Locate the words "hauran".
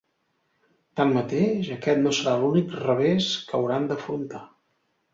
3.63-3.89